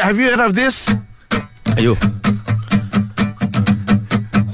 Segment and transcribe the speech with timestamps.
[0.00, 0.86] have you heard of this?
[1.76, 1.96] Ayo.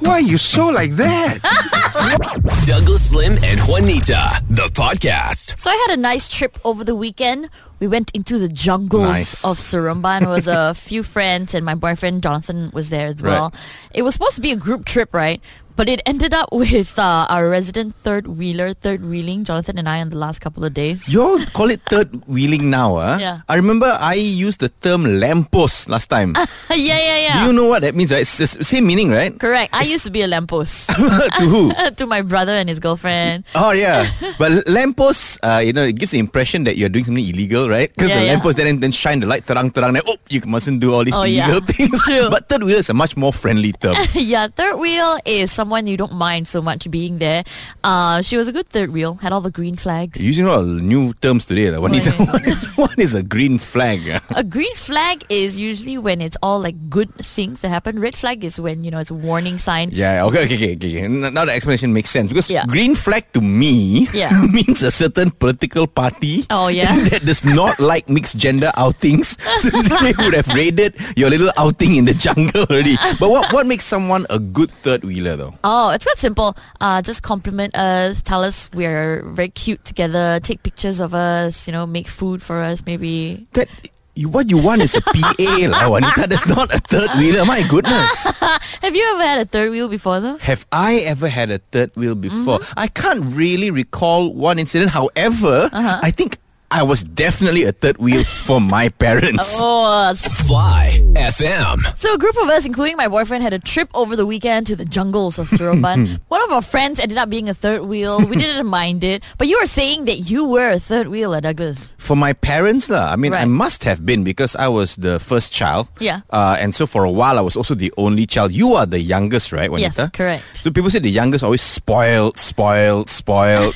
[0.03, 1.39] Why are you so like that?
[2.67, 5.59] Douglas Slim and Juanita, the podcast.
[5.59, 7.49] So I had a nice trip over the weekend.
[7.81, 9.45] We went into the jungles Nice.
[9.45, 10.23] of Seremban.
[10.23, 13.53] It was a few friends and my boyfriend Jonathan was there as well.
[13.93, 15.41] It was supposed to be a group trip, right?
[15.77, 20.01] But it ended up with uh, our resident third wheeler, third wheeling, Jonathan and I
[20.01, 21.13] on the last couple of days.
[21.13, 23.19] You all call it third wheeling now, huh?
[23.21, 23.37] Yeah.
[23.49, 26.33] I remember I used the term lamppost last time.
[26.73, 27.35] yeah, yeah, yeah.
[27.41, 28.25] Do you know what that means, right?
[28.25, 29.37] It's the same meaning, right?
[29.39, 29.77] Correct.
[29.77, 31.69] I used to be a lamppost to who?
[32.01, 33.45] to my brother and his girlfriend.
[33.55, 34.09] Oh yeah,
[34.41, 37.93] but lamppost, uh, you know, it gives the impression that you're doing something illegal, right?
[37.93, 38.33] Because Yeah, the yeah.
[38.33, 39.93] lamppost then then shine the light, terang terang.
[39.93, 41.69] Then oh, you mustn't do all these Oh, illegal yeah.
[41.69, 42.01] things.
[42.09, 42.31] True.
[42.33, 43.97] But third wheel is a much more friendly term.
[44.17, 47.43] yeah, third wheel is someone you don't mind so much being there.
[47.83, 50.15] Uh, she was a good third wheel, had all the green flags.
[50.23, 51.75] You're using all new terms today.
[51.75, 53.99] Like, what, is, what, is, what is a green flag?
[54.31, 57.99] A green flag is usually when it's all like good things that happen.
[57.99, 59.91] Red flag is when, you know, it's a warning sign.
[59.91, 61.09] Yeah, okay, okay, okay, okay.
[61.11, 62.63] Now the explanation makes sense because Yeah.
[62.71, 64.31] green flag to me Yeah.
[64.55, 66.95] means a certain political party Oh, yeah.
[67.11, 69.35] that does not like mixed gender outings.
[69.67, 72.95] So they would have raided your little outing in the jungle already.
[73.19, 75.56] But what, what makes someone a good third wheeler though?
[75.65, 76.57] Oh, it's quite simple.
[76.81, 81.73] Uh, just compliment us, tell us we're very cute together, take pictures of us, you
[81.73, 83.47] know, make food for us maybe.
[83.53, 83.69] That
[84.15, 85.35] you, what you want is a PA
[85.69, 86.27] lah, Wanita.
[86.27, 87.45] That's not a third wheeler.
[87.45, 88.25] My goodness.
[88.81, 90.39] Have you ever had a third wheel before though?
[90.39, 92.61] Have I ever had a third wheel before?
[92.61, 92.79] Mm-hmm.
[92.81, 94.91] I can't really recall one incident.
[94.93, 96.01] However, Uh-huh.
[96.03, 96.39] I think
[96.71, 99.57] I was definitely a third wheel for my parents.
[99.59, 101.97] Oh, Fly FM.
[101.97, 104.77] So a group of us, including my boyfriend, had a trip over the weekend to
[104.77, 106.21] the jungles of Suroban.
[106.29, 108.19] One of our friends ended up being a third wheel.
[108.19, 109.23] We didn't mind it.
[109.39, 111.95] But you were saying that you were a third wheeler, Douglas.
[111.99, 113.13] For my parents, lah.
[113.13, 115.89] I mean, I must have been because I was the first child.
[116.01, 116.21] Yeah.
[116.31, 118.53] Uh, and so for a while, I was also the only child.
[118.53, 120.57] You are the youngest, right, Yes, correct.
[120.57, 123.75] So people say the youngest always spoiled, spoiled, spoiled.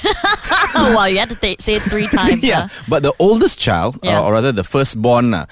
[0.81, 2.43] Oh wow, you had to th- say it three times.
[2.43, 2.69] yeah.
[2.69, 2.83] huh?
[2.89, 4.21] But the oldest child, Yeah.
[4.21, 5.47] uh, or rather the firstborn, uh,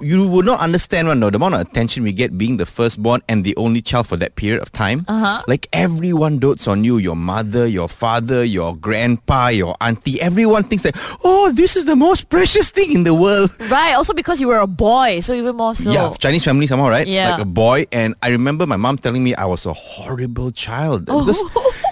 [0.00, 3.20] you would not understand one, no, the amount of attention we get being the firstborn
[3.28, 5.04] and the only child for that period of time.
[5.08, 5.42] Uh-huh.
[5.46, 10.20] Like everyone dotes on you, your mother, your father, your grandpa, your auntie.
[10.20, 13.50] Everyone thinks that, oh, this is the most precious thing in the world.
[13.70, 13.94] Right.
[13.94, 15.90] Also because you were a boy, so even more so.
[15.92, 17.06] Yeah, Chinese family somehow, right?
[17.06, 17.32] Yeah.
[17.32, 17.86] Like a boy.
[17.92, 21.08] And I remember my mom telling me I was a horrible child.
[21.08, 21.20] Oh.
[21.20, 21.40] Because,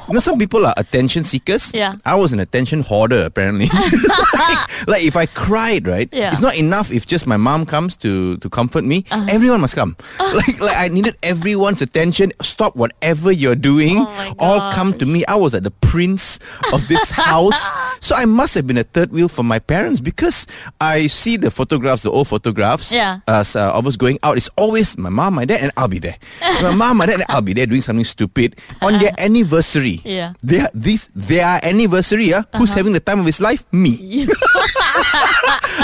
[0.08, 1.72] you know, some people are attention seekers.
[1.74, 1.96] Yeah.
[2.04, 3.66] I was an attention hoarder, apparently.
[3.66, 6.08] like, like if I cried, right?
[6.12, 6.32] Yeah.
[6.32, 9.04] It's not enough if just my mom comes to, to comfort me.
[9.10, 9.26] Uh-huh.
[9.30, 9.96] Everyone must come.
[10.34, 12.32] like, like I needed everyone's attention.
[12.42, 13.96] Stop whatever you're doing.
[13.98, 15.24] Oh All come to me.
[15.26, 16.38] I was like the prince
[16.72, 17.70] of this house.
[18.04, 20.46] So I must have been a third wheel for my parents because
[20.78, 22.92] I see the photographs, the old photographs.
[22.92, 23.24] Yeah.
[23.26, 26.00] As uh, I was going out, it's always my mom, my dad, and I'll be
[26.00, 26.20] there.
[26.60, 30.04] So my mom, my dad, and I'll be there doing something stupid on their anniversary.
[30.04, 30.34] Yeah.
[30.42, 32.32] Their this their anniversary.
[32.34, 33.64] Uh, Who's having the time of his life?
[33.72, 34.28] Me.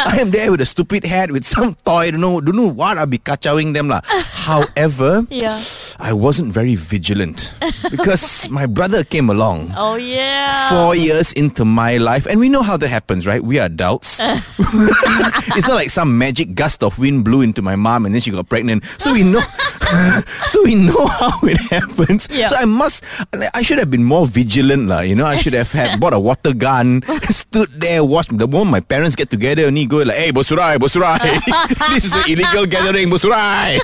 [0.01, 2.11] I am there with a stupid hat with some toy.
[2.11, 4.01] Don't know, don't know what I'll be kachawing them lah.
[4.49, 5.61] However, Yeah.
[6.01, 7.53] I wasn't very vigilant
[7.91, 9.73] because my brother came along.
[9.77, 10.71] Oh yeah.
[10.71, 13.43] Four years into my life, and we know how that happens, right?
[13.45, 14.19] We are adults.
[14.21, 18.31] it's not like some magic gust of wind blew into my mom and then she
[18.31, 18.85] got pregnant.
[18.99, 19.43] So we know,
[20.47, 22.29] so we know how it happens.
[22.31, 22.49] Yeah.
[22.49, 23.05] So I must,
[23.55, 25.01] I should have been more vigilant, lah.
[25.01, 28.71] You know, I should have had bought a water gun, stood there, watched the moment
[28.71, 31.19] my parents get together and he go like, "Hey, bosurai, bosurai,
[31.91, 33.79] this is an illegal gathering, bosurai."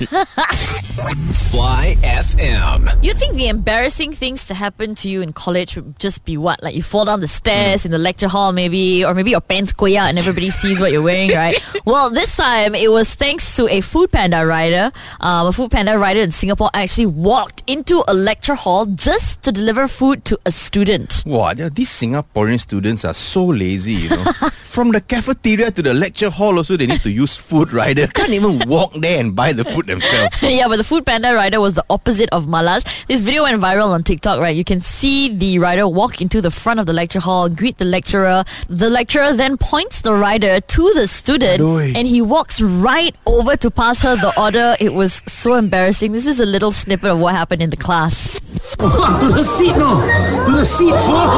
[1.50, 2.89] Fly FM.
[3.03, 6.62] You think the embarrassing things to happen to you in college would just be what?
[6.62, 9.72] Like you fall down the stairs in the lecture hall maybe, or maybe your pants
[9.72, 11.56] go out and everybody sees what you're wearing, right?
[11.84, 14.91] well, this time it was thanks to a Food Panda rider.
[15.21, 19.53] Um, a Food Panda rider in Singapore actually walked into a lecture hall just to
[19.53, 21.23] deliver food to a student.
[21.27, 24.25] Wow, these Singaporean students are so lazy, you know.
[24.77, 28.07] From the cafeteria to the lecture hall also they need to use food rider.
[28.15, 30.37] Can't even walk there and buy the food themselves.
[30.43, 33.07] yeah, but the Food Panda rider was the opposite of Malas.
[33.07, 34.54] This video went viral on TikTok, right?
[34.54, 37.84] You can see the rider walk into the front of the lecture hall, greet the
[37.87, 38.45] lecturer.
[38.69, 41.95] The lecturer then points the rider to the student Adoy.
[41.95, 41.98] Eh.
[41.98, 44.75] and he walks right over to pass her the order.
[44.78, 45.85] It was so embarrassing.
[45.86, 48.41] This is a little snippet of what happened in the class.
[48.41, 50.00] to the seat, no.
[50.44, 51.30] To the seat, full.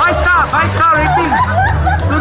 [0.00, 1.67] Five star, five star rating.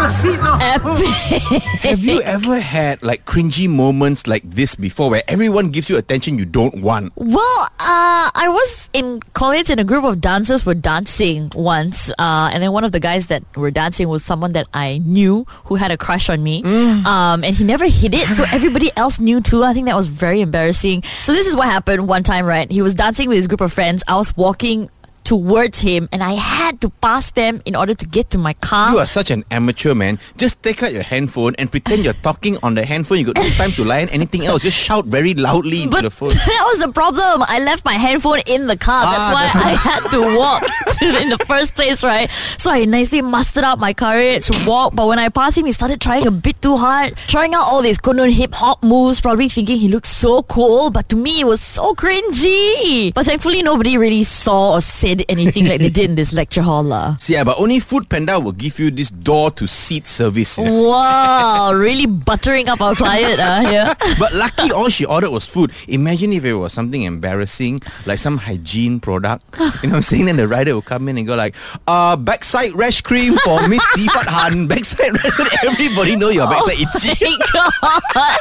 [0.07, 1.62] To the Epic.
[1.83, 6.39] Have you ever had like cringy moments like this before where everyone gives you attention
[6.39, 7.12] you don't want?
[7.18, 12.09] Well, uh, I was in college and a group of dancers were dancing once.
[12.12, 15.45] Uh, and then one of the guys that were dancing was someone that I knew
[15.65, 16.63] who had a crush on me.
[16.63, 18.27] Um, and he never hid it.
[18.30, 19.65] So everybody else knew too.
[19.65, 21.03] I think that was very embarrassing.
[21.21, 22.71] So this is what happened one time, right?
[22.71, 24.03] He was dancing with his group of friends.
[24.07, 24.89] I was walking
[25.27, 28.91] towards him and I had to pass them in order to get to my car.
[28.94, 30.19] You are such an amateur man.
[30.38, 33.19] Just take out your handphone and pretend you're talking on the handphone.
[33.19, 34.63] You got no time to lie on anything else.
[34.63, 36.29] Just shout very loudly into But the phone.
[36.51, 37.44] that was the problem.
[37.47, 39.03] I left my handphone in the car.
[39.03, 40.63] That's Ah, why that's- I had to walk
[41.21, 42.29] in the first place, right?
[42.57, 44.95] So I nicely mustered up my courage to walk.
[44.95, 47.81] But when I passed him, he started trying a bit too hard, trying out all
[47.81, 50.89] these Konon hip hop moves, probably thinking he looked so cool.
[50.89, 53.13] But to me, it was so cringy.
[53.13, 56.84] But thankfully, nobody really saw or said anything like they did in this lecture hall.
[56.84, 57.18] lah.
[57.24, 60.58] See, yeah, but only Food Panda will give you this door to seat service.
[60.58, 60.69] yeah.
[60.69, 63.90] Wow, really buttering up our client uh, here.
[64.19, 65.72] But lucky all she ordered was food.
[65.88, 69.44] Imagine if it was something embarrassing, like some hygiene product.
[69.84, 70.25] You know what I'm saying?
[70.25, 71.56] Then the rider will come in and go like,
[71.88, 74.68] uh, backside rash cream for Miss Sifat Han.
[74.72, 75.63] Backside rash.
[75.63, 77.13] Everybody know your backside itchy.
[77.16, 78.38] Thank God.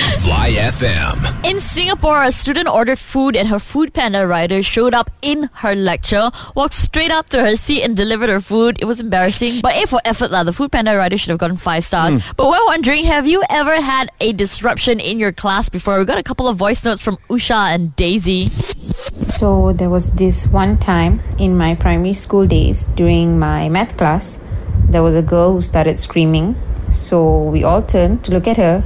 [0.00, 1.44] Fly FM.
[1.44, 5.74] In Singapore, a student ordered food and her Food Panda rider showed up in her
[5.74, 8.78] lecture, walked straight up to her seat and delivered her food.
[8.80, 10.42] It was embarrassing, but A for effort lah.
[10.42, 12.14] The Food Panda rider should have gotten five stars.
[12.14, 12.32] Hmm.
[12.36, 15.98] But we're wondering, have you ever had a disruption in your class before?
[15.98, 18.46] We got a couple of voice notes from Usha and Daisy.
[18.46, 24.40] So there was this one time in my primary school days during my math class,
[24.88, 26.56] there was a girl who started screaming.
[26.90, 28.82] So we all turned to look at her,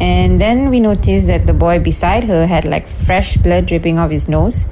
[0.00, 4.10] and then we noticed that the boy beside her had like fresh blood dripping off
[4.10, 4.66] his nose.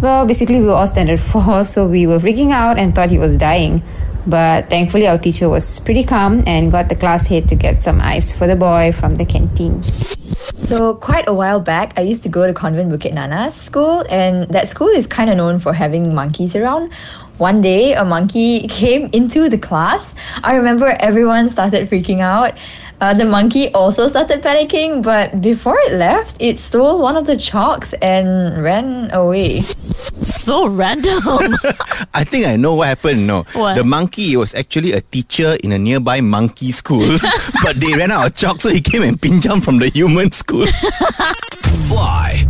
[0.00, 3.18] Well, basically, we were all standard four, so we were freaking out and thought he
[3.18, 3.82] was dying.
[4.26, 8.00] But thankfully, our teacher was pretty calm and got the class head to get some
[8.00, 9.82] ice for the boy from the canteen.
[9.82, 14.48] So quite a while back, I used to go to Convent Bukit Nanas school, and
[14.50, 16.92] that school is kind of known for having monkeys around.
[17.38, 20.14] One day, a monkey came into the class.
[20.44, 22.54] I remember everyone started freaking out.
[23.02, 27.36] Uh, the monkey also started panicking, but before it left, it stole one of the
[27.36, 29.58] chalks and ran away.
[29.58, 31.18] So random.
[32.14, 33.26] I think I know what happened.
[33.26, 33.74] No, What?
[33.74, 37.02] the monkey was actually a teacher in a nearby monkey school,
[37.64, 40.66] but they ran out of chalk, so he came and pinjam from the human school.
[41.90, 42.46] Fly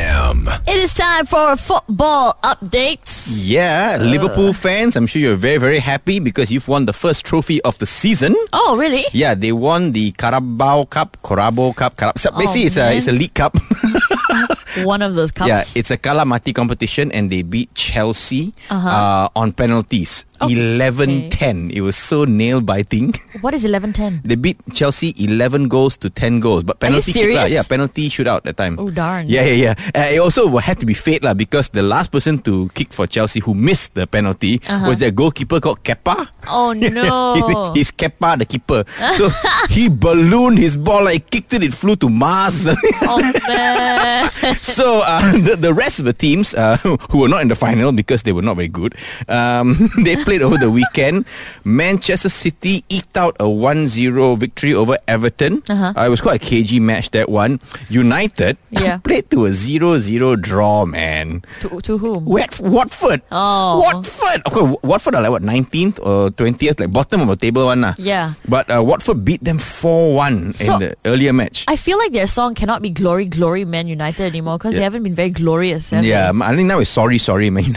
[0.00, 0.44] FM.
[0.68, 3.48] it is time for football updates.
[3.48, 7.62] yeah, Liverpool fans, I'm sure you're very, very happy because you've won the first trophy
[7.62, 8.36] of the season.
[8.52, 9.04] Oh, really?
[9.12, 13.12] Yeah, they won the Carabao Cup, Carabao Cup, Carab- so basically it's a it's a
[13.12, 13.56] league cup.
[14.84, 15.48] One of those cups.
[15.48, 20.26] yeah, it's a Kalamati competition and they beat Chelsea uh on penalties.
[20.40, 20.46] Uh-huh.
[20.46, 20.54] Okay.
[20.54, 21.72] 11-10.
[21.72, 23.12] It was so nail biting.
[23.40, 24.22] what is 1110?
[24.24, 26.64] They beat Chelsea 11 goals to 10 goals.
[26.64, 27.44] But penalty kick lah.
[27.46, 28.78] Yeah, penalty shootout that time.
[28.78, 29.28] Oh, darn.
[29.28, 29.74] Yeah, yeah, yeah.
[29.94, 32.92] Uh, it also will have to be fate lah because the last person to kick
[32.92, 36.28] for Chelsea who missed the penalty was their goalkeeper called Kepa.
[36.48, 37.72] Oh, no.
[37.74, 38.84] He's Kepa, the keeper.
[39.16, 39.28] So
[39.70, 42.68] he ballooned his ball, like kicked it, it flew to Mars.
[43.02, 43.18] oh,
[43.48, 44.30] man.
[44.60, 46.76] so uh, the, the rest of the teams uh,
[47.10, 48.94] who were not in the final because they were not very good,
[49.28, 51.24] um, they played over the weekend.
[51.62, 53.86] Manchester City eked out a 1-0
[54.38, 55.62] victory over Everton.
[55.70, 55.92] Uh-huh.
[55.96, 57.60] Uh, it was quite a cagey match, that one.
[57.88, 58.98] United Yeah.
[59.06, 61.46] played to a 0-0 draw, man.
[61.62, 62.24] to, to whom?
[62.26, 63.22] Wat- Watford.
[63.30, 63.80] Oh.
[63.86, 64.42] Watford.
[64.50, 67.80] Okay, Wa- Watford are like what 19th or 20th, like bottom of the table one
[67.86, 67.94] lah.
[67.96, 68.34] Yeah.
[68.48, 71.64] But uh, Watford beat them 4-1 So- in the earlier match.
[71.68, 75.04] I feel like their song cannot be Glory, Glory Man United anymore because they haven't
[75.04, 75.92] been very glorious.
[75.92, 76.42] Yeah, they?
[76.42, 77.70] I think now it's sorry, sorry, man.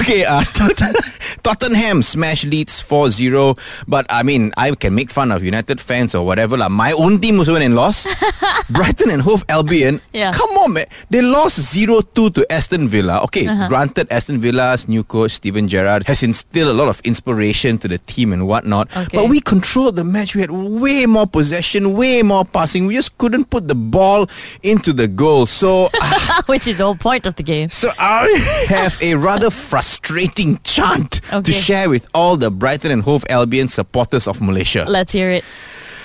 [0.00, 0.42] okay, uh,
[1.42, 3.84] Tottenham smash Leeds 4-0.
[3.88, 6.56] But I mean, I can make fun of United fans or whatever.
[6.56, 8.08] Like, my own team was went and lost.
[8.70, 10.00] Brighton and Hove Albion.
[10.12, 10.32] Yeah.
[10.32, 10.86] Come on, man.
[11.10, 13.20] They lost 0-2 to Aston Villa.
[13.24, 13.68] Okay, Uh-huh.
[13.68, 17.98] granted, Aston Villa's new coach, Steven Gerrard, has instilled a lot of inspiration to the
[17.98, 18.94] team and whatnot.
[18.96, 19.16] Okay.
[19.16, 20.34] But we controlled the match.
[20.34, 22.86] We had way more possession, way more passing.
[22.86, 24.26] We just couldn't put the ball
[24.62, 25.46] into the goal.
[25.46, 25.90] So...
[26.46, 27.70] Which is the whole point of the game.
[27.70, 28.28] So I
[28.68, 34.26] have a rather frustrating chant to share with all the Brighton and Hove Albion supporters
[34.26, 34.84] of Malaysia.
[34.88, 35.44] Let's hear it.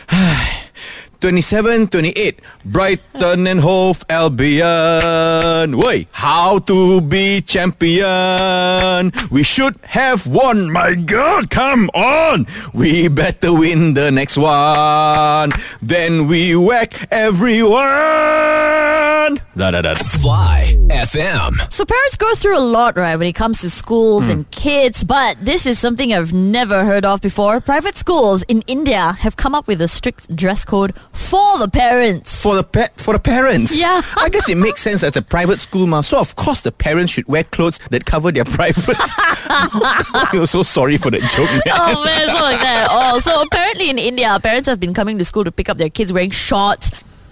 [1.22, 2.40] 27, 28.
[2.66, 5.78] Brighton and Hove Albion.
[5.78, 9.12] Wait, how to be champion?
[9.30, 10.72] We should have won.
[10.72, 12.48] My God, come on.
[12.74, 15.52] We better win the next one.
[15.82, 18.32] Then we whack everyone.
[19.22, 19.40] on.
[19.56, 19.94] Da, da, da.
[19.96, 21.72] Fly FM.
[21.72, 24.52] So parents go through a lot, right, when it comes to schools and hmm.
[24.52, 25.04] kids.
[25.04, 27.62] But this is something I've never heard of before.
[27.62, 32.42] Private schools in India have come up with a strict dress code for the parents.
[32.42, 33.78] For the pa- for the parents.
[33.78, 34.02] Yeah.
[34.18, 36.02] I guess it makes sense as a private school, ma.
[36.02, 39.14] So of course the parents should wear clothes that cover their privates.
[40.34, 41.76] You're so sorry for that joke, man.
[41.78, 42.88] Oh man, it's not like that.
[42.90, 45.90] Oh, so apparently in India, parents have been coming to school to pick up their
[45.90, 46.90] kids wearing shorts,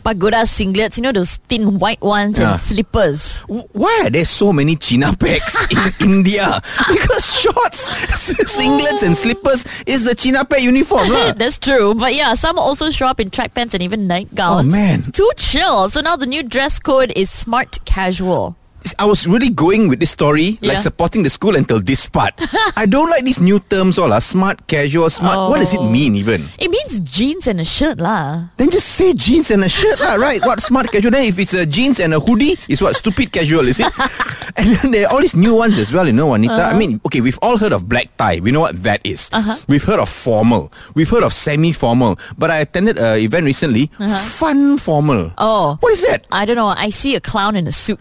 [0.10, 2.54] pagoda singlets, you know those thin white ones, Yeah.
[2.54, 3.38] and slippers.
[3.74, 5.54] Why are there so many China packs
[6.02, 6.60] in India?
[6.90, 7.90] Because shorts,
[8.50, 11.34] singlets, and slippers is the China pack uniform, lah.
[11.38, 11.94] That's true.
[11.94, 14.62] But yeah, some also show up in track pants and even nightgowns.
[14.62, 15.04] Oh, man.
[15.04, 15.90] Too chill.
[15.90, 18.56] So now the new dress code is smart casual.
[18.98, 22.34] I was really going with this story, like supporting the school until this part.
[22.76, 24.20] I don't like these new terms all, ah.
[24.20, 25.50] smart, casual, smart.
[25.52, 25.88] What does it Oh.
[25.90, 26.48] mean even?
[26.58, 28.52] It means jeans and a shirt lah.
[28.58, 30.40] Then just say jeans and a shirt, lah, right?
[30.44, 31.12] What smart casual?
[31.12, 33.88] Then if it's a jeans and a hoodie, it's what stupid casual, is it?
[34.58, 36.54] and then there are all these new ones as well, you know, Anita.
[36.56, 36.78] I Uh-huh.
[36.80, 38.40] mean, okay, we've all heard of black tie.
[38.40, 39.30] We know what that is.
[39.68, 40.72] We've heard of formal.
[40.96, 42.20] We've heard of semi-formal.
[42.38, 43.92] But I attended an event recently,
[44.40, 45.36] fun formal.
[45.36, 45.48] Uh-huh.
[45.50, 45.78] Oh.
[45.80, 46.28] What is that?
[46.32, 46.72] I don't know.
[46.76, 48.00] I see a clown in a suit.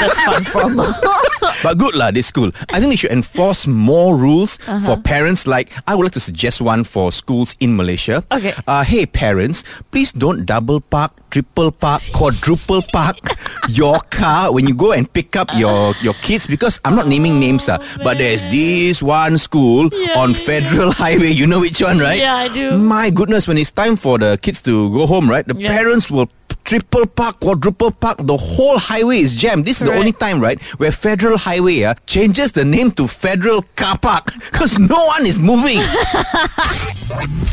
[0.00, 0.80] That's, that's fun from.
[1.62, 2.50] But good lah, this school.
[2.70, 4.80] I think they should enforce more rules Uh-huh.
[4.82, 5.46] for parents.
[5.46, 8.22] Like I would like to suggest one for schools in Malaysia.
[8.30, 8.52] Okay.
[8.66, 13.18] Uh, hey parents, please don't double park, triple park, quadruple park
[13.68, 17.38] your car when you go and pick up your your kids because I'm not naming
[17.40, 21.30] names, ah, but there's this one school Yeah, on yeah, Federal Highway.
[21.34, 22.18] You know which one, right?
[22.20, 22.78] Yeah, I do.
[22.78, 25.46] My goodness, when it's time for the kids to go home, right?
[25.46, 25.72] The Yeah.
[25.72, 26.28] parents will
[26.66, 28.18] triple park, quadruple park.
[28.18, 29.64] The whole highway is jammed.
[29.64, 33.62] This is the only time, right, where Federal Highway uh, changes the name to Federal
[33.76, 35.78] Car Park because no one is moving.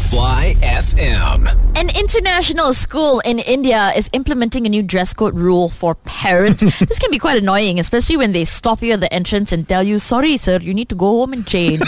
[0.09, 1.45] Fly FM.
[1.77, 6.61] An international school in India is implementing a new dress code rule for parents.
[6.79, 9.83] this can be quite annoying, especially when they stop you at the entrance and tell
[9.83, 11.81] you, sorry, sir, you need to go home and change.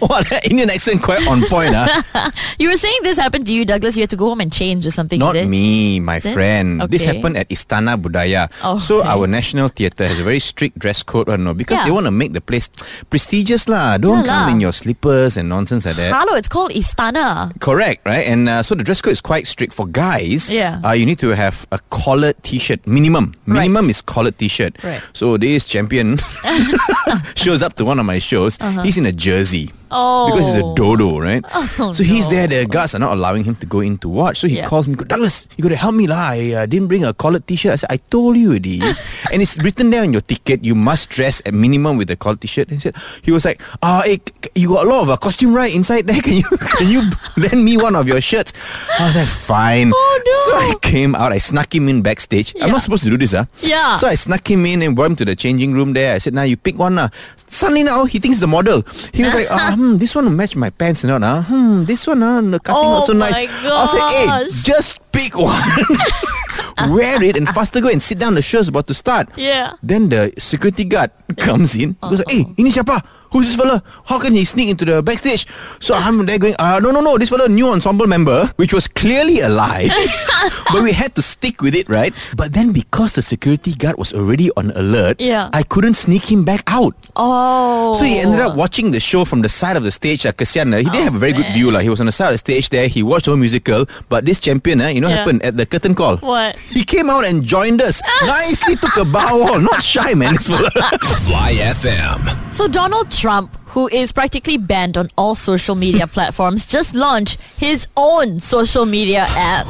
[0.00, 2.30] wow, that Indian accent quite on point, huh?
[2.58, 3.94] you were saying this happened to you, Douglas.
[3.96, 5.48] You had to go home and change or something, Not is it?
[5.48, 6.32] me, my Then?
[6.32, 6.45] friend.
[6.86, 7.16] This Okay.
[7.18, 8.46] happened at Istana Budaya.
[8.62, 11.84] Oh, so our national theatre has a very strict dress code, or no, because Yeah.
[11.90, 12.70] they want to make the place
[13.10, 13.98] prestigious lah.
[13.98, 14.54] Don't Yeah come lah.
[14.54, 16.12] in your slippers and nonsense like that.
[16.14, 17.50] Hello, it's called Istana.
[17.58, 18.22] Correct, right?
[18.26, 20.52] And uh, so the dress code is quite strict for guys.
[20.52, 20.78] Yeah.
[20.86, 23.34] Uh, you need to have a collared T-shirt minimum.
[23.46, 24.78] Minimum is collared T-shirt.
[24.86, 25.02] Right.
[25.12, 26.18] So this champion
[27.36, 28.58] shows up to one of my shows.
[28.86, 29.72] He's in a jersey.
[29.90, 30.30] Oh.
[30.32, 31.44] Because he's a dodo, right?
[31.78, 32.32] Oh, so he's no.
[32.32, 32.46] there.
[32.48, 34.38] The guards are not allowing him to go in to watch.
[34.40, 34.66] So he Yeah.
[34.66, 36.32] calls me, Douglas, you got to help me lah.
[36.32, 37.72] I uh, didn't bring a collared T-shirt.
[37.72, 38.80] I said, I told you already.
[39.32, 40.64] and it's written there on your ticket.
[40.64, 42.68] You must dress at minimum with a collared T-shirt.
[42.72, 45.08] And he said, he was like, ah, hey, c- c- you got a lot of
[45.10, 46.20] a costume right inside there.
[46.26, 47.02] Can you can you
[47.36, 48.52] lend me one of your shirts?
[48.98, 49.92] I was like, fine.
[49.94, 50.52] Oh, no.
[50.52, 51.30] So I came out.
[51.32, 52.54] I snuck him in backstage.
[52.60, 53.46] I'm not supposed to do this, ah.
[53.60, 53.96] Yeah.
[53.96, 56.14] So I snuck him in and brought him to the changing room there.
[56.14, 57.10] I said, now you pick one lah.
[57.46, 58.82] Suddenly now he thinks the model.
[59.12, 61.22] He was like, ah, hmm, this one will match my pants and all.
[61.22, 61.44] Ah.
[61.44, 63.36] Hmm, this one, ah, the cutting Oh not so nice.
[63.36, 64.26] my I was like, hey,
[64.64, 65.52] just pick one.
[66.92, 68.34] Wear it and faster go and sit down.
[68.34, 69.28] The show's about to start.
[69.36, 69.74] Yeah.
[69.82, 71.96] Then the security guard comes in.
[72.00, 73.00] Goes, hey, ini siapa?
[73.32, 73.82] Who's this fella?
[74.06, 75.48] How can he sneak into the backstage?
[75.80, 78.86] So I'm there going, uh, no, no, no, this fella new ensemble member, which was
[78.86, 79.88] clearly a lie.
[80.72, 82.14] but we had to stick with it, right?
[82.36, 85.50] But then because the security guard was already on alert, Yeah.
[85.52, 86.94] I couldn't sneak him back out.
[87.18, 87.94] Oh.
[87.98, 90.26] So he ended up watching the show from the side of the stage.
[90.26, 91.70] Uh, Kasian, uh, he didn't Oh, have a very good view.
[91.70, 92.88] Like, he was on the side of the stage there.
[92.88, 93.86] He watched the whole musical.
[94.08, 95.16] But this champion, uh, you know Yeah.
[95.16, 96.18] happened at the curtain call?
[96.18, 96.58] What?
[96.58, 98.02] He came out and joined us.
[98.26, 99.56] Nicely took a bow.
[99.70, 100.34] Not shy, man.
[100.34, 100.70] This fella.
[101.26, 102.52] Fly FM.
[102.52, 107.88] So Donald Trump, who is practically banned on all social media platforms, just launched his
[107.96, 109.66] own social media app.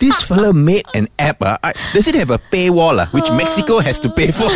[0.00, 1.36] this fella made an app.
[1.42, 1.58] Uh,
[1.92, 4.48] does it have a paywall, uh, which Mexico has to pay for?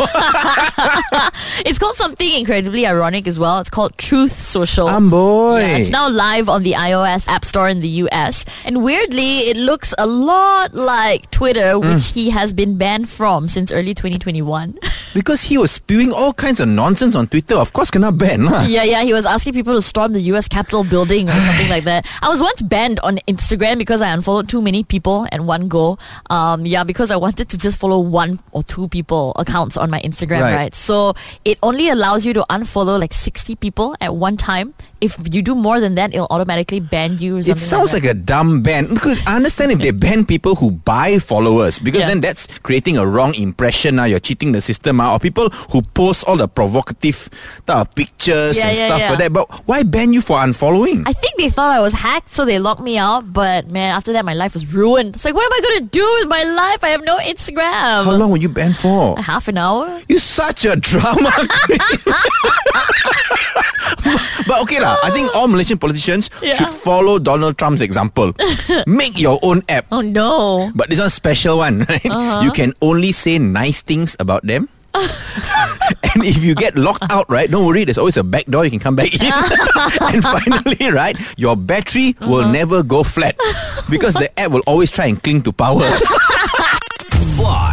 [1.73, 3.57] It's called something incredibly ironic as well.
[3.59, 4.87] It's called Truth Social.
[4.87, 5.59] um, boy.
[5.59, 8.45] Yeah, it's now live on the iOS App Store in the US.
[8.63, 11.95] And weirdly, it looks a lot like Twitter, Mm.
[11.95, 14.77] which he has been banned from since early 2021.
[15.15, 17.55] because he was spewing all kinds of nonsense on Twitter.
[17.55, 18.45] Of course, cannot ban.
[18.45, 18.65] Lah.
[18.69, 21.85] yeah, yeah, he was asking people to storm the US Capitol building or something like
[21.85, 22.05] that.
[22.21, 25.97] I was once banned on Instagram because I unfollowed too many people at one go.
[26.29, 29.99] Um, yeah, because I wanted to just follow one or two people accounts on my
[30.01, 30.55] Instagram, Right.
[30.55, 30.75] right?
[30.75, 31.13] So
[31.45, 34.73] it only allows you to unfollow like 60 people at one time.
[35.03, 37.37] If you do more than that, it'll automatically ban you.
[37.37, 41.19] It sounds like a dumb ban because I understand if they ban people who buy
[41.19, 42.07] followers because Yeah.
[42.15, 43.97] then that's creating a wrong impression.
[43.99, 44.99] Now you're cheating the system.
[44.99, 45.03] ah.
[45.03, 47.29] drama or people who post all the provocative
[47.67, 49.09] uh, pictures Yeah, and yeah, stuff yeah.
[49.11, 49.33] like that.
[49.33, 51.03] But why ban you for unfollowing?
[51.05, 53.31] I think they thought I was hacked, so they locked me out.
[53.33, 55.15] But man, after that, my life was ruined.
[55.15, 56.83] It's like, what am I going to do with my life?
[56.83, 58.05] I have no Instagram.
[58.07, 59.17] How long were you banned for?
[59.19, 59.99] Half an hour.
[60.07, 61.31] You're such a drama.
[64.47, 66.55] But okay lah, I think all Malaysian politicians Yeah.
[66.55, 68.33] should follow Donald Trump's example.
[68.87, 69.87] Make your own app.
[69.91, 70.69] Oh no.
[70.75, 72.05] But this one special one, right?
[72.05, 72.41] Uh-huh.
[72.43, 74.67] You can only say nice things about them.
[76.13, 78.69] and if you get locked out, right, don't worry, there's always a back door you
[78.69, 79.25] can come back in.
[80.13, 82.51] and finally, right, your battery will Uh-huh.
[82.53, 83.33] never go flat
[83.89, 85.81] because the app will always try and cling to power.
[87.33, 87.72] Fly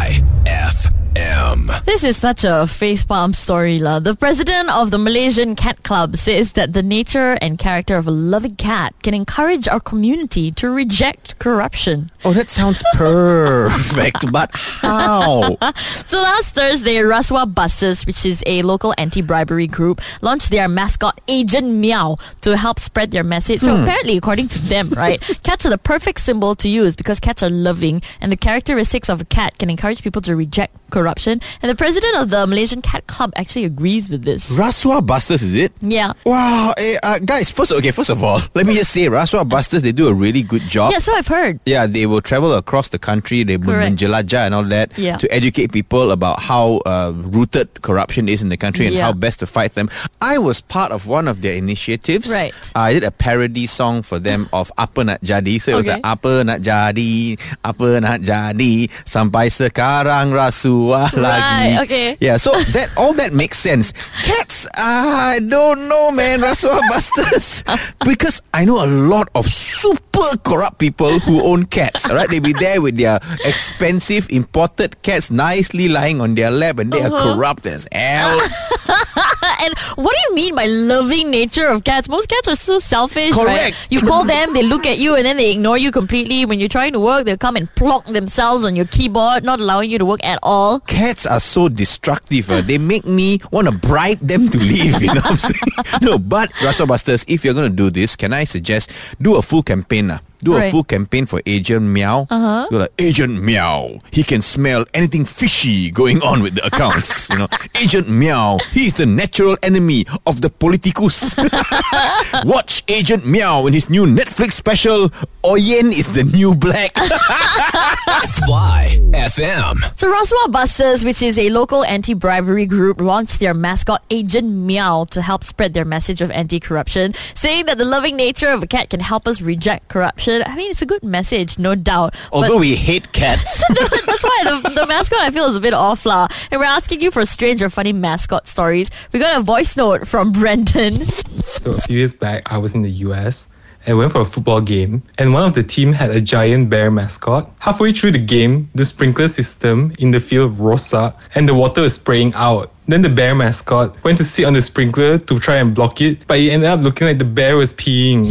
[1.85, 3.99] This is such a facepalm story, lah.
[3.99, 8.11] The president of the Malaysian Cat Club says that the nature and character of a
[8.11, 12.11] loving cat can encourage our community to reject corruption.
[12.23, 15.57] oh, that sounds perfect, but how?
[16.05, 21.67] So last Thursday, Raswa Buses, which is a local anti-bribery group, launched their mascot Agent
[21.67, 23.61] Meow to help spread their message.
[23.61, 23.83] So hmm.
[23.83, 27.49] apparently, according to them, right, cats are the perfect symbol to use because cats are
[27.49, 31.39] loving, and the characteristics of a cat can encourage people to reject corruption.
[31.63, 34.51] And the president of the Malaysian Cat Club actually agrees with this.
[34.59, 35.71] Raswa Busters, is it?
[35.81, 36.13] Yeah.
[36.25, 37.49] Wow, eh, uh, guys.
[37.49, 37.91] First, okay.
[37.91, 40.91] First of all, let me just say, Raswa Busters they do a really good job.
[40.91, 41.59] Yeah, so I've heard.
[41.65, 43.43] Yeah, they will travel across the country.
[43.43, 43.95] They will Correct.
[43.97, 45.15] menjelajah and all that Yeah.
[45.17, 49.05] to educate people about how uh, rooted corruption is in the country and Yeah.
[49.07, 49.87] how best to fight them.
[50.21, 52.27] I was part of one of their initiatives.
[52.29, 52.51] Right.
[52.75, 55.61] I did a parody song for them of Apa Nak Jadi.
[55.61, 55.95] So it was Okay.
[56.01, 61.17] like Apa Nak Jadi, Apa Nak Jadi, Sampai Sekarang Rasuah Lagi.
[61.21, 62.17] Right, okay.
[62.19, 63.93] Yeah, so that all that makes sense.
[64.25, 66.39] Cats, I don't know, man.
[66.41, 67.63] Rasuah Busters.
[68.05, 72.09] because I know a lot of super corrupt people who own cats.
[72.09, 76.79] All right, they be there with their expensive imported cats nicely lying on their lap,
[76.79, 77.33] and they are Uh-huh.
[77.35, 78.37] corrupt as hell.
[79.61, 82.09] And what do you mean by loving nature of cats?
[82.09, 83.33] Most cats are so selfish.
[83.33, 83.47] Correct.
[83.61, 83.87] Right?
[83.89, 86.45] You call them, they look at you, and then they ignore you completely.
[86.45, 89.89] When you're trying to work, they'll come and plonk themselves on your keyboard, not allowing
[89.91, 90.79] you to work at all.
[90.81, 92.49] Cats are so destructive.
[92.49, 95.01] uh, they make me want to bribe them to leave.
[95.01, 95.61] You know what I'm saying?
[96.01, 98.91] No, but Russell Busters, if you're going to do this, can I suggest
[99.21, 100.11] do a full campaign?
[100.11, 100.19] Uh.
[100.43, 102.25] Do a full campaign for Agent Meow.
[102.29, 102.67] Uh-huh.
[102.71, 103.99] You're like, Agent Meow.
[104.11, 107.29] He can smell anything fishy going on with the accounts.
[107.29, 107.47] you know,
[107.81, 108.57] Agent Meow.
[108.71, 111.35] He is the natural enemy of the politicus.
[112.45, 115.09] Watch Agent Meow in his new Netflix special.
[115.43, 116.95] Oyen is the new black.
[118.45, 118.90] Fly
[119.21, 119.77] FM.
[119.99, 125.21] So Roswell Busters, which is a local anti-bribery group, launched their mascot Agent Meow to
[125.21, 128.99] help spread their message of anti-corruption, saying that the loving nature of a cat can
[128.99, 130.41] help us reject corruption.
[130.43, 132.13] I mean, it's a good message, no doubt.
[132.31, 133.63] But- Although we hate cats.
[133.69, 136.27] That's why the, the mascot I feel is a bit off lah.
[136.49, 138.89] And we're asking you for strange or funny mascot stories.
[139.13, 140.95] We got a voice note from Brendan.
[140.95, 143.47] So a few years back, I was in the US
[143.85, 146.91] and went for a football game, and one of the team had a giant bear
[146.91, 147.49] mascot.
[147.59, 151.81] Halfway through the game, the sprinkler system in the field rose up, and the water
[151.81, 152.71] was spraying out.
[152.87, 156.25] Then the bear mascot went to sit on the sprinkler to try and block it,
[156.27, 158.25] but it ended up looking like the bear was peeing.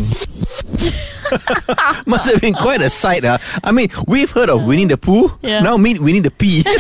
[2.07, 3.25] Must have been quite a sight.
[3.25, 3.39] Uh.
[3.63, 5.31] I mean, we've heard of Winnie the Pooh.
[5.43, 5.61] Yeah.
[5.61, 6.63] Now meet Winnie the Pee.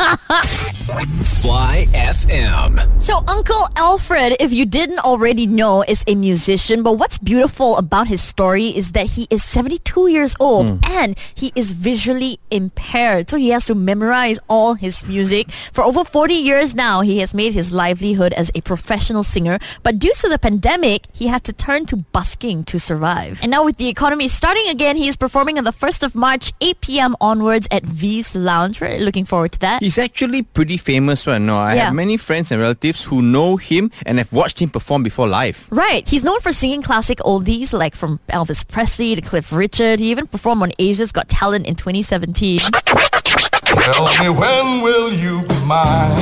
[1.40, 2.99] Fly FM.
[3.10, 6.84] So Uncle Alfred, if you didn't already know, is a musician.
[6.84, 10.78] But what's beautiful about his story is that he is 72 years old hmm.
[10.84, 13.28] and he is visually impaired.
[13.28, 15.50] So he has to memorize all his music.
[15.50, 19.58] For over 40 years now, he has made his livelihood as a professional singer.
[19.82, 23.40] But due to the pandemic, he had to turn to busking to survive.
[23.42, 26.52] And now with the economy starting again, he is performing on the 1st of March,
[26.60, 27.16] 8 p.m.
[27.20, 28.80] onwards at V's Lounge.
[28.80, 29.82] We're looking forward to that.
[29.82, 31.58] He's actually pretty famous right now.
[31.58, 31.86] I Yeah.
[31.86, 35.66] have many friends and relatives who know him and have watched him perform before live.
[35.70, 36.08] Right.
[36.08, 40.00] He's known for singing classic oldies like from Elvis Presley to Cliff Richard.
[40.00, 42.58] He even performed on Asia's Got Talent in 2017.
[42.58, 46.16] Tell me when will you be mine?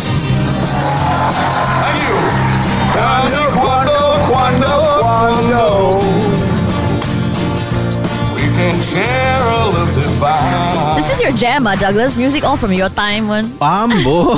[1.80, 2.38] Thank you.
[10.98, 12.18] This is your jam, uh, Douglas.
[12.18, 13.44] Music all from your time one.
[13.62, 14.34] Um, boy,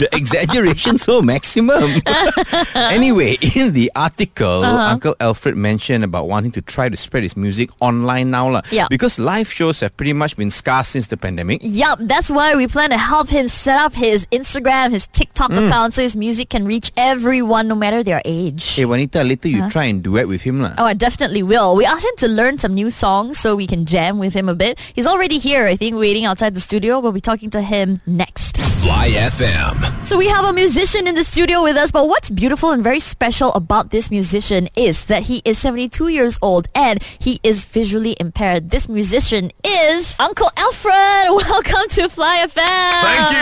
[0.00, 2.00] the exaggeration so maximum.
[2.74, 4.92] anyway, in the article, Uh-huh.
[4.96, 8.48] Uncle Alfred mentioned about wanting to try to spread his music online now.
[8.48, 8.62] lah.
[8.72, 8.86] Yeah.
[8.88, 11.60] Because live shows have pretty much been scarce since the pandemic.
[11.62, 15.92] Yup, that's why we plan to help him set up his Instagram, his TikTok account
[15.92, 18.76] so his music can reach everyone no matter their age.
[18.80, 20.62] Hey, Juanita, later you try and duet with him.
[20.64, 20.72] lah.
[20.78, 21.76] Oh, I definitely will.
[21.76, 24.54] We asked him to learn some new songs so we can jam with him a
[24.54, 24.78] bit.
[24.94, 25.66] He's already here.
[25.66, 27.00] I think waiting outside the studio.
[27.00, 28.56] We'll be talking to him next.
[28.56, 30.06] Fly FM.
[30.06, 33.00] So we have a musician in the studio with us, but what's beautiful and very
[33.00, 38.14] special about this musician is that he is 72 years old and he is visually
[38.20, 38.70] impaired.
[38.70, 40.94] This musician is Uncle Alfred.
[41.50, 43.02] Welcome to Fly FM.
[43.02, 43.32] Thank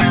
[0.00, 0.06] you.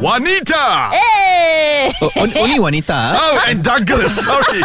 [0.00, 0.90] Juanita.
[0.92, 1.92] Hey!
[2.00, 2.92] Oh, on- only Juanita.
[2.94, 3.18] huh?
[3.20, 4.24] Oh, and Douglas.
[4.24, 4.60] Sorry.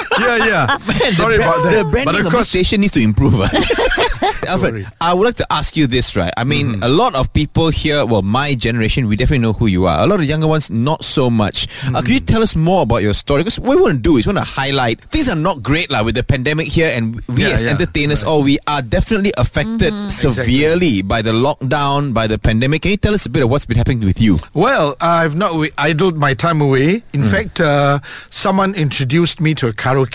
[0.20, 0.76] yeah, yeah.
[1.10, 1.74] Sorry the, about that.
[1.76, 3.34] The but branding of of this course, station needs to improve.
[3.36, 3.50] ah.
[4.48, 4.86] Alfred, Sorry.
[5.00, 6.32] I would like to ask you this, right?
[6.36, 6.82] I mean, Mm-hmm.
[6.82, 10.02] a lot of people here, well, my generation, we definitely know who you are.
[10.02, 11.66] A lot of younger ones, not so much.
[11.94, 12.26] Uh, could you Mm-hmm.
[12.26, 13.42] tell us more about your story?
[13.42, 15.90] Because what we want to do is we want to highlight things are not great
[15.90, 17.70] lah with the pandemic here, and we Yeah, as yeah.
[17.70, 22.82] entertainers, oh, we are definitely affected severely by the lockdown, by the pandemic.
[22.82, 24.38] Can you tell us a bit of what's been happening with you?
[24.54, 27.02] Well, I've not wa- idled my time away.
[27.12, 27.98] In fact, uh,
[28.30, 30.05] someone introduced me to a karaoke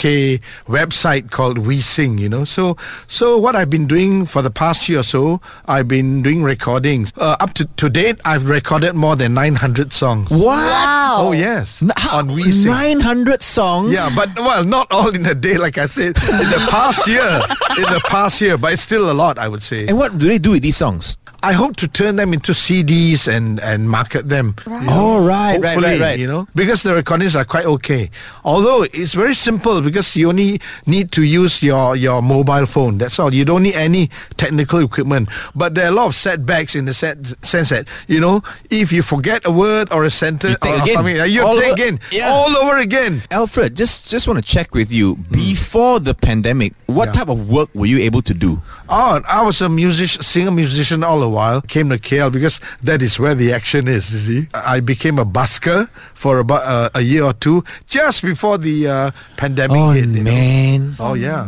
[0.67, 2.17] website called We Sing.
[2.17, 2.75] You know, so
[3.07, 7.11] so what I've been doing for the past year or so, I've been doing recordings.
[7.17, 10.29] Uh, up to to date, I've recorded more than 900 songs.
[10.29, 10.87] What?
[11.13, 12.71] Oh yes, N- how- on We Sing.
[12.71, 13.91] 900 songs?
[13.93, 16.15] Yeah, but well, not all in a day, like I said.
[16.17, 17.21] In the past year,
[17.77, 19.87] in the past year, but it's still a lot, I would say.
[19.87, 21.17] And what do they do with these songs?
[21.43, 24.55] I hope to turn them into CDs and, and market them.
[24.67, 24.85] Right.
[24.89, 26.19] Oh, right, right, right, right.
[26.19, 28.11] You know, because the recordings are quite okay.
[28.43, 32.99] Although it's very simple because you only need to use your, your mobile phone.
[32.99, 33.33] That's all.
[33.33, 35.29] You don't need any technical equipment.
[35.55, 38.91] But there are a lot of setbacks in the set, sense that, you know, if
[38.91, 40.93] you forget a word or a sentence take or again.
[40.95, 41.99] something, uh, you All take over- again.
[42.11, 42.29] Yeah.
[42.29, 43.21] All over again.
[43.31, 45.15] Alfred, just just want to check with you.
[45.31, 47.13] Before the pandemic, what Hmm.
[47.15, 47.19] Yeah.
[47.21, 48.61] type of work were you able to do?
[48.89, 51.61] Oh, I was a musician, singer musician all the while.
[51.61, 54.11] Came to KL because that is where the action is.
[54.11, 58.57] You see, I became a busker for about uh, a year or two just before
[58.57, 60.07] the uh, pandemic Oh hit.
[60.09, 60.23] you know.
[60.23, 60.95] man.
[60.99, 61.47] Oh yeah.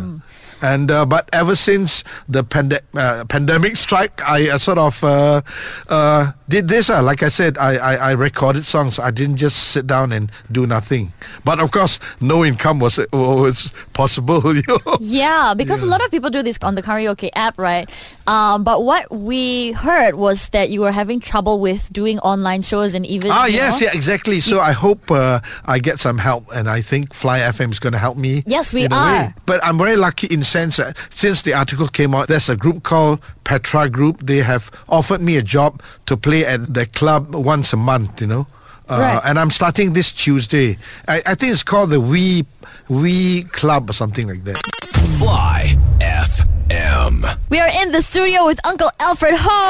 [0.64, 5.42] And uh, but ever since the pande- uh, pandemic strike, I uh, sort of uh,
[5.90, 6.90] uh, did this.
[6.90, 8.98] Uh, like I said, I, I, I recorded songs.
[8.98, 11.12] I didn't just sit down and do nothing.
[11.44, 14.42] But of course, no income was was possible.
[14.54, 14.98] You know?
[15.02, 17.90] Yeah, because a lot of people do this on the karaoke app, right?
[18.28, 22.94] Um, but what we heard was that you were having trouble with doing online shows
[22.94, 24.40] and even Ah, yes, know- yeah, exactly.
[24.40, 27.94] So I hope uh, I get some help, and I think Fly FM is going
[27.94, 28.44] to help me.
[28.46, 29.34] Yes, we are.
[29.46, 32.84] But I'm very lucky in sense that since the article came out, there's a group
[32.84, 34.16] called Petra Group.
[34.26, 38.22] They have offered me a job to play at the club once a month.
[38.22, 38.46] You know.
[38.90, 39.22] Uh, Right.
[39.26, 40.78] And I'm starting this Tuesday.
[41.08, 42.46] I, I think it's called the We
[42.90, 44.60] We Club or something like that.
[45.20, 45.76] Fly
[46.74, 47.22] FM.
[47.50, 49.62] We are in the studio with Uncle Alfred Ho.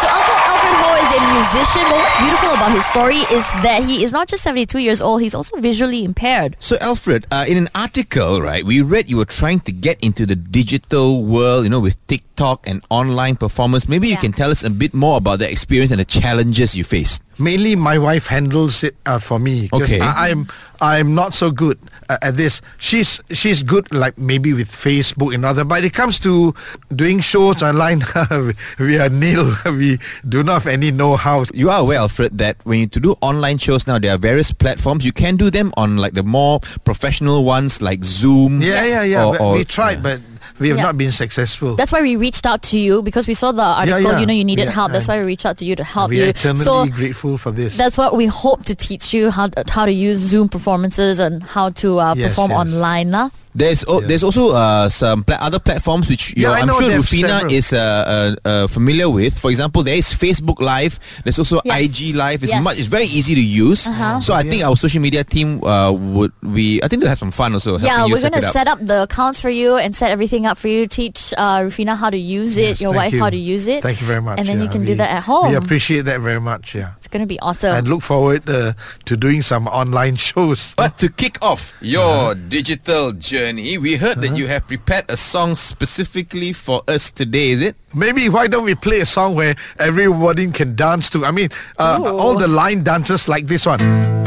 [0.00, 3.84] So Uncle Alfred Ho is a musician, but what's beautiful about his story is that
[3.84, 6.56] he is not just 72 years old, he's also visually impaired.
[6.58, 10.24] So Alfred, uh, in an article, right, we read you were trying to get into
[10.24, 13.88] the digital world, you know, with TikTok and online performance.
[13.88, 16.84] Maybe you can tell us a bit more about the experience and the challenges you
[16.84, 17.22] faced.
[17.38, 19.68] Mainly, my wife handles it uh, for me.
[19.72, 20.00] Okay.
[20.00, 20.48] I, I'm
[20.80, 22.62] I'm not so good uh, at this.
[22.78, 26.54] She's she's good like maybe with Facebook and other, but it comes to
[26.94, 28.00] doing shows online,
[28.78, 29.52] we are nil.
[29.66, 31.44] We do not have any know-how.
[31.52, 34.50] You are aware, Alfred, that when you to do online shows now, there are various
[34.52, 35.04] platforms.
[35.04, 38.62] You can do them on like the more professional ones like Zoom.
[38.62, 39.24] Yeah, yeah, yeah.
[39.24, 40.20] or- or- we tried, but
[40.58, 40.84] we have Yeah.
[40.84, 41.76] not been successful.
[41.76, 44.18] That's why we reached out to you because we saw the article, yeah.
[44.20, 44.92] you know, you needed Yeah, help.
[44.92, 46.30] That's why we reached out to you to help we are you.
[46.30, 47.76] eternally So grateful for this.
[47.76, 51.42] that's what we hope to teach you how to, how to use Zoom performances and
[51.42, 52.60] how to uh, Yes, perform yes.
[52.60, 53.10] online.
[53.10, 53.28] lah.
[53.56, 54.08] There's o- Yeah.
[54.08, 57.52] there's also uh, some pla- other platforms which you Yeah, I I'm sure Rufina several.
[57.56, 59.32] is uh, uh, uh, familiar with.
[59.32, 61.00] For example, there is Facebook Live.
[61.24, 61.88] There's also Yes.
[61.88, 62.42] IG Live.
[62.44, 62.62] It's Yes.
[62.62, 62.76] much.
[62.78, 63.88] It's very easy to use.
[63.88, 64.20] Uh-huh.
[64.20, 67.32] So I think our social media team uh, would we I think they'll have some
[67.32, 67.78] fun also.
[67.80, 68.52] Yeah, helping you we're set going to it up.
[68.52, 70.86] set up the accounts for you and set everything up for you.
[70.86, 73.20] Teach uh, Rufina how to use it, Yes, your wife you.
[73.20, 73.82] how to use it.
[73.82, 74.38] Thank you very much.
[74.38, 74.72] And then you yeah.
[74.72, 75.50] can do that at home.
[75.50, 76.74] We appreciate that very much.
[76.74, 76.94] Yeah.
[76.98, 77.74] It's going to be awesome.
[77.74, 78.72] And look forward uh,
[79.04, 80.74] to doing some online shows.
[80.76, 85.56] But to kick off your digital journey, we heard that you have prepared a song
[85.56, 87.50] specifically for us today.
[87.50, 87.76] Is it?
[87.94, 91.24] Maybe why don't we play a song where everybody can dance to?
[91.24, 94.25] I mean, uh, all the line dances like this one.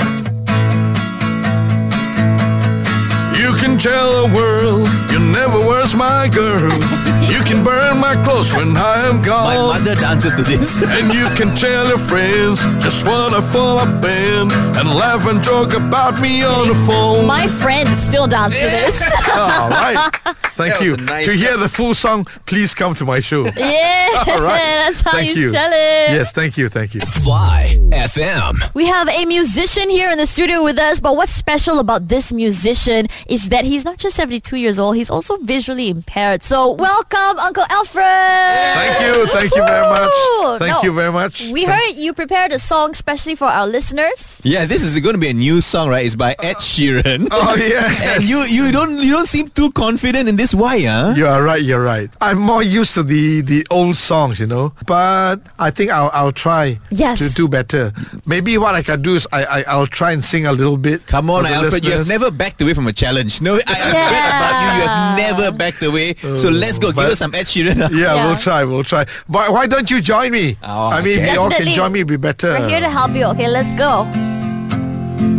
[3.80, 6.72] Tell the world you never was my girl.
[7.32, 9.46] you can burn my clothes when I am gone.
[9.46, 9.68] My gone.
[9.80, 10.82] mother dances to this.
[11.00, 15.42] And you can tell your friends just what I fall up in and laugh and
[15.42, 17.26] joke about me on the phone.
[17.26, 19.02] My friends still dance to this.
[19.38, 20.18] All right.
[20.34, 20.98] Thank That you.
[20.98, 21.63] nice to hear guy.
[21.63, 23.48] the full song, please come to my show.
[23.58, 24.58] Yeah, All right.
[24.86, 25.52] that's how Thank you, you.
[25.52, 26.12] sell it.
[26.18, 27.02] Yes, thank you, thank you.
[27.02, 28.74] Fly FM.
[28.74, 32.34] We have a musician here in the studio with us, but what's special about this
[32.34, 36.42] musician is that he's not just 72 years old, he's also visually impaired.
[36.44, 38.04] So, welcome, Uncle Alfred!
[38.04, 40.60] Thank you, thank you very much.
[40.60, 41.50] Thank No, you very much.
[41.52, 44.42] We heard you prepared a song specially for our listeners.
[44.44, 46.06] Yeah, this is going to be a new song, right?
[46.06, 47.28] It's by Ed Sheeran.
[47.32, 48.15] Oh yeah.
[48.15, 50.53] And you you don't you don't seem too confident in this.
[50.53, 51.13] Why, huh?
[51.15, 51.62] You are right.
[51.62, 52.10] You're right.
[52.21, 54.73] I'm more used to the the old songs, you know.
[54.86, 57.19] But I think I'll I'll try Yes.
[57.19, 57.93] to do better.
[58.25, 61.05] Maybe what I can do is I, I I'll try and sing a little bit.
[61.08, 61.86] Come on, for the Alfred.
[61.86, 63.41] You have never backed away from a challenge.
[63.41, 64.10] No, I, I've Yeah.
[64.12, 64.69] read about you.
[64.82, 66.15] You have never backed away.
[66.36, 66.91] so oh, let's go.
[66.91, 67.77] Give us some Ed Sheeran.
[67.77, 68.25] Yeah, Yeah.
[68.27, 68.63] we'll try.
[68.65, 69.05] We'll try.
[69.27, 70.58] But why don't you join me?
[70.63, 71.27] Oh, I mean, okay.
[71.27, 72.49] if you all can join me, it'd be better.
[72.60, 73.25] We're here to help you.
[73.25, 74.05] Okay, let's go.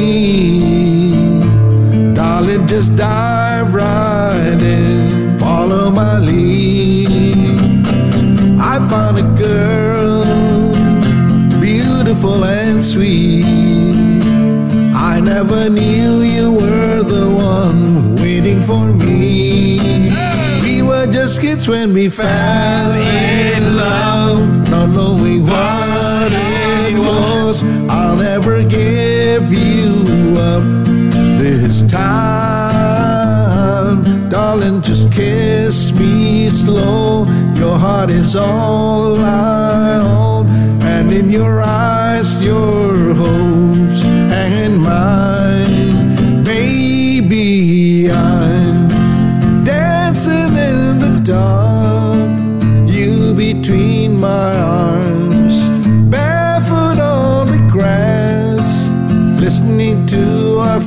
[2.16, 5.38] Darling, just dive right in.
[5.38, 7.56] Follow my lead.
[8.74, 10.24] I found a girl,
[11.62, 13.96] beautiful and sweet.
[15.12, 19.80] I never knew you were the one waiting for me.
[20.66, 26.30] We were just kids when we fell in love, not knowing what
[26.92, 27.64] it was.
[27.98, 29.07] I'll never give
[29.46, 30.64] you up
[31.38, 33.18] this time.
[34.30, 37.26] Darling, just kiss me slow.
[37.56, 40.48] Your heart is all I own,
[40.82, 42.77] and in your eyes, your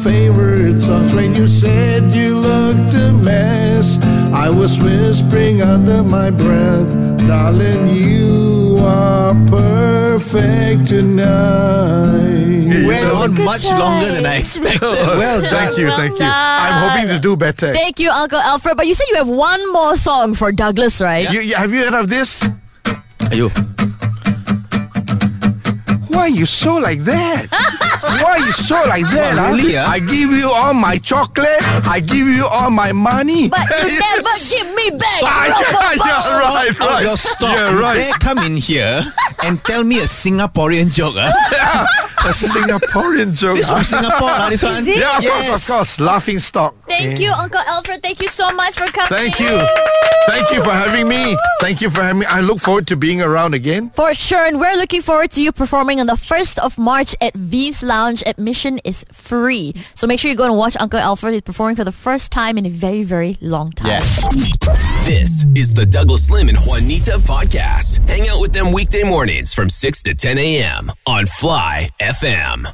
[0.03, 1.15] favorite songs.
[1.15, 3.99] When you said you looked a mess,
[4.33, 6.91] I was whispering under my breath,
[7.27, 12.87] darling, you are perfect tonight.
[12.87, 14.81] Went on Good much longer than I expected.
[14.83, 16.19] well, thank you, Well thank you.
[16.19, 16.33] done.
[16.33, 17.73] I'm hoping to do better.
[17.73, 18.77] Thank you, Uncle Alfred.
[18.77, 21.31] But you said you have one more song for Douglas, right?
[21.31, 22.43] You, you- have you heard of this?
[23.31, 23.51] Are you?
[26.09, 27.47] Why are you so like that?
[28.19, 29.37] Why you so like that?
[29.37, 29.55] Wow, huh?
[29.57, 29.87] really, ah?
[29.91, 31.63] I give you all my chocolate.
[31.87, 33.49] I give you all my money.
[33.49, 35.23] But you never give me back.
[35.23, 36.07] Ah, Rubber yeah, ball.
[36.07, 37.03] yeah, right, Oh, right.
[37.07, 37.55] your stop.
[37.55, 37.95] Yeah, You right.
[38.03, 39.03] dare come in here
[39.45, 41.15] and tell me a Singaporean joke.
[41.17, 41.87] Huh?
[42.21, 43.57] A Singaporean joke.
[43.57, 43.83] This from?
[43.85, 44.77] Singapore, lah, this one.
[44.79, 44.99] Is it?
[44.99, 45.69] Yeah, of course, Yes.
[45.69, 46.01] of course.
[46.01, 46.75] Laughing stock.
[46.87, 48.03] Thank you, Uncle Alfred.
[48.03, 49.09] Thank you so much for coming.
[49.09, 49.59] Thank you.
[50.27, 51.37] Thank you for having me.
[51.61, 52.27] Thank you for having me.
[52.29, 53.91] I look forward to being around again.
[53.91, 57.35] For sure, and we're looking forward to you performing on the 1st of March at
[57.35, 58.23] V's Lounge.
[58.27, 59.73] Admission is free.
[59.95, 61.33] So make sure you go and watch Uncle Alfred.
[61.33, 63.89] He's performing for the first time in a very, very long time.
[63.89, 64.01] Yeah.
[65.09, 68.07] This is the Douglas Lim and Juanita podcast.
[68.09, 70.93] Hang out with them weekday mornings from 6 to 10 a.m.
[71.07, 72.67] on Fly FM.